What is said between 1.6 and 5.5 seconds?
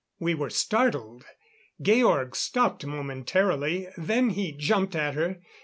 Georg stopped momentarily; then he jumped at her.